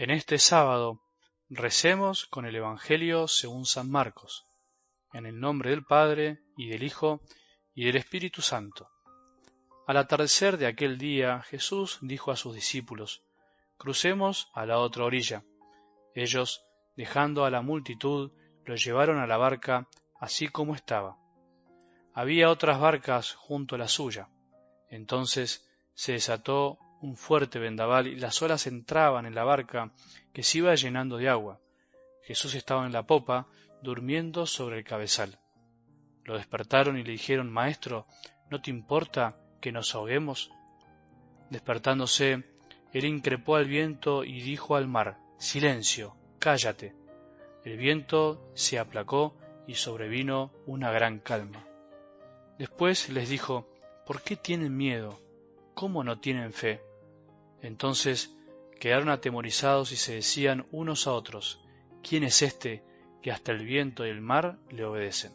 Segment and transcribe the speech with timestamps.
[0.00, 1.02] En este sábado
[1.50, 4.46] recemos con el Evangelio según San Marcos,
[5.12, 7.20] en el nombre del Padre y del Hijo
[7.74, 8.88] y del Espíritu Santo.
[9.86, 13.24] Al atardecer de aquel día Jesús dijo a sus discípulos,
[13.76, 15.44] Crucemos a la otra orilla.
[16.14, 16.62] Ellos,
[16.96, 18.32] dejando a la multitud,
[18.64, 19.86] lo llevaron a la barca
[20.18, 21.18] así como estaba.
[22.14, 24.30] Había otras barcas junto a la suya.
[24.88, 29.92] Entonces se desató un fuerte vendaval y las olas entraban en la barca
[30.32, 31.60] que se iba llenando de agua.
[32.22, 33.46] Jesús estaba en la popa,
[33.82, 35.38] durmiendo sobre el cabezal.
[36.24, 38.06] Lo despertaron y le dijeron, Maestro,
[38.50, 40.50] ¿no te importa que nos ahoguemos?
[41.48, 42.44] Despertándose,
[42.92, 46.94] él increpó al viento y dijo al mar, Silencio, cállate.
[47.64, 51.66] El viento se aplacó y sobrevino una gran calma.
[52.58, 53.66] Después les dijo,
[54.06, 55.18] ¿por qué tienen miedo?
[55.74, 56.82] ¿Cómo no tienen fe?
[57.62, 58.34] Entonces
[58.78, 61.60] quedaron atemorizados y se decían unos a otros,
[62.02, 62.82] ¿quién es este
[63.22, 65.32] que hasta el viento y el mar le obedecen?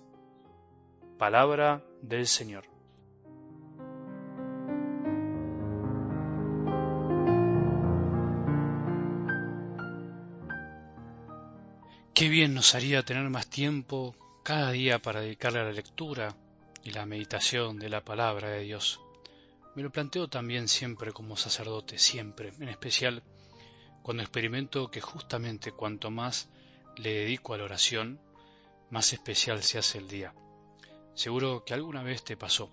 [1.18, 2.66] Palabra del Señor.
[12.16, 16.36] Qué bien nos haría tener más tiempo cada día para dedicarle a la lectura
[16.82, 19.05] y la meditación de la palabra de Dios.
[19.76, 23.24] Me lo planteo también siempre como sacerdote, siempre, en especial
[24.02, 26.48] cuando experimento que justamente cuanto más
[26.96, 28.22] le dedico a la oración,
[28.90, 30.34] más especial se hace el día.
[31.14, 32.70] Seguro que alguna vez te pasó.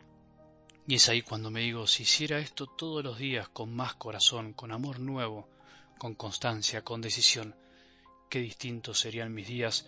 [0.86, 4.53] Y es ahí cuando me digo, si hiciera esto todos los días con más corazón,
[4.53, 5.48] con amor nuevo,
[5.98, 7.56] con constancia, con decisión,
[8.28, 9.87] qué distintos serían mis días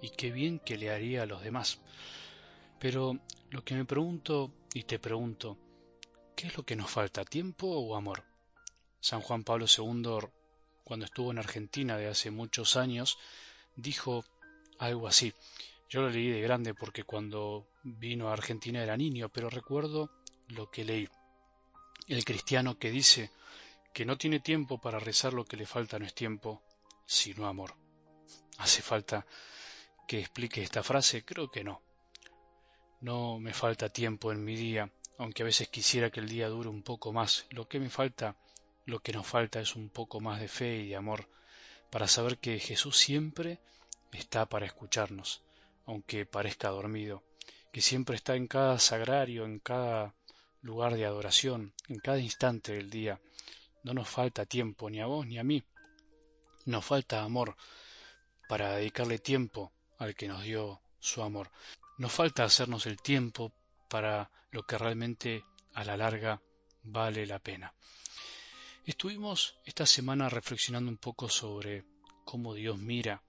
[0.00, 1.80] y qué bien que le haría a los demás.
[2.80, 3.18] Pero
[3.50, 5.56] lo que me pregunto y te pregunto,
[6.38, 8.22] ¿Qué es lo que nos falta, tiempo o amor?
[9.00, 10.28] San Juan Pablo II,
[10.84, 13.18] cuando estuvo en Argentina de hace muchos años,
[13.74, 14.24] dijo
[14.78, 15.34] algo así.
[15.88, 20.12] Yo lo leí de grande porque cuando vino a Argentina era niño, pero recuerdo
[20.46, 21.08] lo que leí.
[22.06, 23.32] El cristiano que dice
[23.92, 26.62] que no tiene tiempo para rezar lo que le falta no es tiempo,
[27.04, 27.74] sino amor.
[28.58, 29.26] ¿Hace falta
[30.06, 31.24] que explique esta frase?
[31.24, 31.82] Creo que no.
[33.00, 34.88] No me falta tiempo en mi día
[35.18, 37.46] aunque a veces quisiera que el día dure un poco más.
[37.50, 38.36] Lo que me falta,
[38.86, 41.28] lo que nos falta es un poco más de fe y de amor,
[41.90, 43.58] para saber que Jesús siempre
[44.12, 45.42] está para escucharnos,
[45.86, 47.22] aunque parezca dormido,
[47.72, 50.14] que siempre está en cada sagrario, en cada
[50.62, 53.20] lugar de adoración, en cada instante del día.
[53.82, 55.62] No nos falta tiempo ni a vos ni a mí.
[56.64, 57.56] Nos falta amor
[58.48, 61.50] para dedicarle tiempo al que nos dio su amor.
[61.96, 63.52] Nos falta hacernos el tiempo
[63.88, 65.44] para lo que realmente
[65.74, 66.42] a la larga
[66.82, 67.74] vale la pena.
[68.84, 71.84] Estuvimos esta semana reflexionando un poco sobre
[72.24, 73.22] cómo Dios mira,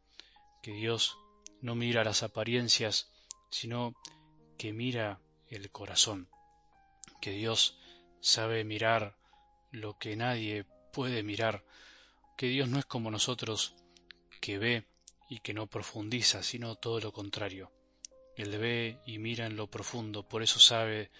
[0.61, 1.17] que Dios
[1.61, 3.11] no mira las apariencias,
[3.49, 3.93] sino
[4.57, 6.29] que mira el corazón,
[7.21, 7.77] que Dios
[8.21, 9.17] sabe mirar
[9.71, 11.65] lo que nadie puede mirar,
[12.37, 13.75] que Dios no es como nosotros,
[14.41, 14.87] que ve
[15.29, 17.71] y que no profundiza, sino todo lo contrario,
[18.41, 21.11] él ve y mira en lo profundo, por eso sabe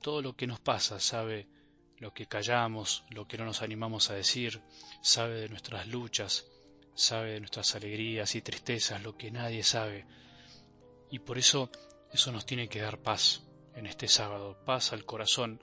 [0.00, 1.48] todo lo que nos pasa, sabe
[1.98, 4.62] lo que callamos, lo que no nos animamos a decir,
[5.02, 6.46] sabe de nuestras luchas,
[6.94, 10.06] sabe de nuestras alegrías y tristezas, lo que nadie sabe.
[11.10, 11.70] Y por eso
[12.12, 13.42] eso nos tiene que dar paz
[13.74, 15.60] en este sábado, paz al corazón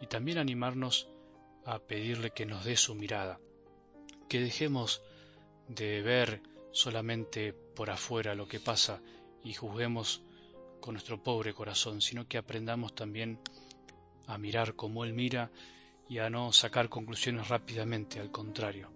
[0.00, 1.08] y también animarnos
[1.64, 3.40] a pedirle que nos dé su mirada,
[4.28, 5.02] que dejemos
[5.66, 6.42] de ver
[6.72, 9.02] solamente por afuera lo que pasa
[9.44, 10.22] y juzguemos
[10.80, 13.38] con nuestro pobre corazón, sino que aprendamos también
[14.26, 15.50] a mirar como Él mira
[16.08, 18.90] y a no sacar conclusiones rápidamente, al contrario,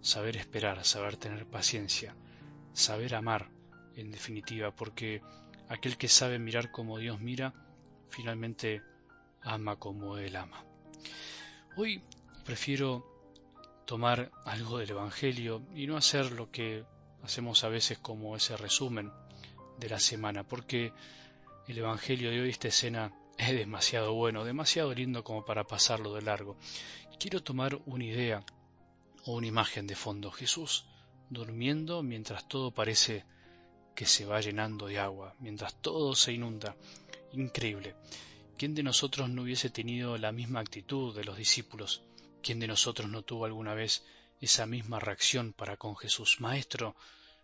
[0.00, 2.14] saber esperar, saber tener paciencia,
[2.72, 3.50] saber amar,
[3.96, 5.22] en definitiva, porque
[5.68, 7.54] aquel que sabe mirar como Dios mira,
[8.08, 8.82] finalmente
[9.42, 10.64] ama como Él ama.
[11.76, 12.02] Hoy
[12.44, 13.06] prefiero
[13.86, 16.84] tomar algo del Evangelio y no hacer lo que
[17.22, 19.12] hacemos a veces como ese resumen
[19.80, 20.92] de la semana, porque
[21.66, 26.22] el Evangelio de hoy, esta escena, es demasiado bueno, demasiado lindo como para pasarlo de
[26.22, 26.56] largo.
[27.18, 28.44] Quiero tomar una idea
[29.24, 30.30] o una imagen de fondo.
[30.30, 30.84] Jesús
[31.30, 33.24] durmiendo mientras todo parece
[33.94, 36.76] que se va llenando de agua, mientras todo se inunda.
[37.32, 37.94] Increíble.
[38.58, 42.02] ¿Quién de nosotros no hubiese tenido la misma actitud de los discípulos?
[42.42, 44.04] ¿Quién de nosotros no tuvo alguna vez
[44.40, 46.40] esa misma reacción para con Jesús?
[46.40, 46.96] Maestro,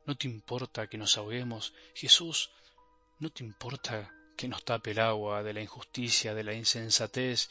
[0.07, 1.75] ¿No te importa que nos ahoguemos?
[1.93, 2.51] Jesús,
[3.19, 7.51] ¿no te importa que nos tape el agua de la injusticia, de la insensatez,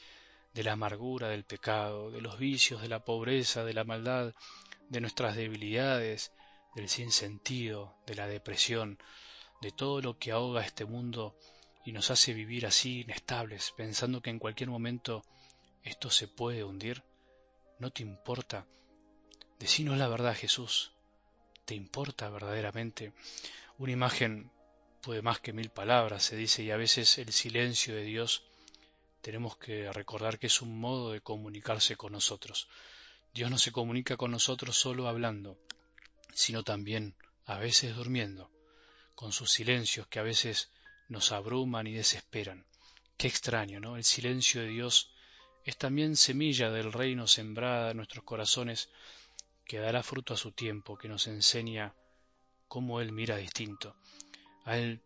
[0.54, 4.34] de la amargura del pecado, de los vicios, de la pobreza, de la maldad,
[4.88, 6.32] de nuestras debilidades,
[6.76, 9.00] del sinsentido, de la depresión,
[9.62, 11.36] de todo lo que ahoga este mundo
[11.84, 15.24] y nos hace vivir así inestables, pensando que en cualquier momento
[15.84, 17.04] esto se puede hundir?
[17.80, 18.66] ¿No te importa?
[19.60, 20.95] Decinos la verdad, Jesús.
[21.66, 23.12] ¿Te importa verdaderamente?
[23.80, 24.52] Una imagen
[25.02, 28.44] puede más que mil palabras, se dice, y a veces el silencio de Dios
[29.22, 32.68] tenemos que recordar que es un modo de comunicarse con nosotros.
[33.34, 35.58] Dios no se comunica con nosotros solo hablando,
[36.36, 37.16] sino también
[37.46, 38.52] a veces durmiendo,
[39.16, 40.70] con sus silencios que a veces
[41.10, 42.68] nos abruman y desesperan.
[43.18, 43.98] Qué extraño, ¿no?
[43.98, 45.12] El silencio de Dios
[45.64, 48.90] es también semilla del reino sembrada en nuestros corazones
[49.66, 51.96] que dará fruto a su tiempo, que nos enseña
[52.68, 53.96] cómo Él mira distinto.
[54.64, 55.02] A Él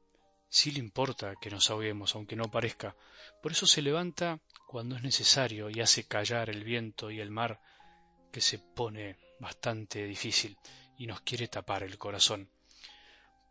[0.50, 2.96] sí le importa que nos ahoguemos, aunque no parezca.
[3.42, 7.62] Por eso se levanta cuando es necesario y hace callar el viento y el mar,
[8.32, 10.58] que se pone bastante difícil
[10.98, 12.50] y nos quiere tapar el corazón.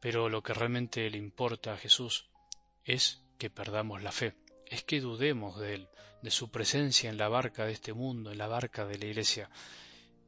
[0.00, 2.28] Pero lo que realmente le importa a Jesús
[2.84, 4.34] es que perdamos la fe,
[4.66, 5.88] es que dudemos de Él,
[6.22, 9.50] de su presencia en la barca de este mundo, en la barca de la iglesia.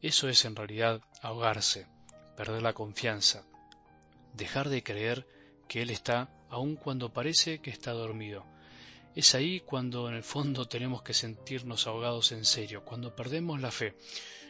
[0.03, 1.87] Eso es en realidad ahogarse,
[2.35, 3.45] perder la confianza,
[4.33, 5.27] dejar de creer
[5.69, 8.47] que Él está aun cuando parece que está dormido.
[9.15, 13.71] Es ahí cuando en el fondo tenemos que sentirnos ahogados en serio, cuando perdemos la
[13.71, 13.95] fe,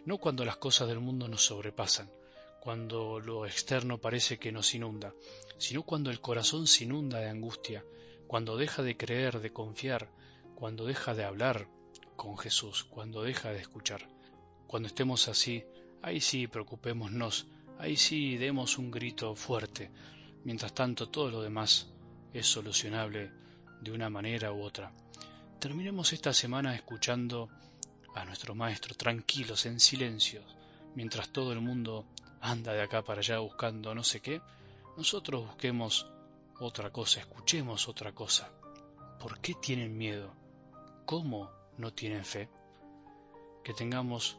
[0.04, 2.08] no cuando las cosas del mundo nos sobrepasan,
[2.60, 5.14] cuando lo externo parece que nos inunda,
[5.58, 7.84] sino cuando el corazón se inunda de angustia,
[8.28, 10.10] cuando deja de creer, de confiar,
[10.54, 11.66] cuando deja de hablar
[12.14, 14.19] con Jesús, cuando deja de escuchar.
[14.70, 15.64] Cuando estemos así,
[16.00, 17.48] ahí sí preocupémonos,
[17.80, 19.90] ahí sí demos un grito fuerte.
[20.44, 21.88] Mientras tanto, todo lo demás
[22.32, 23.32] es solucionable
[23.80, 24.92] de una manera u otra.
[25.58, 27.48] Terminemos esta semana escuchando
[28.14, 30.40] a nuestro Maestro, tranquilos, en silencio,
[30.94, 32.06] mientras todo el mundo
[32.40, 34.40] anda de acá para allá buscando no sé qué,
[34.96, 36.06] nosotros busquemos
[36.60, 38.52] otra cosa, escuchemos otra cosa.
[39.18, 40.32] ¿Por qué tienen miedo?
[41.06, 42.48] ¿Cómo no tienen fe?
[43.64, 44.38] Que tengamos